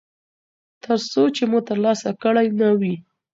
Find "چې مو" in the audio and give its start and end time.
1.35-1.59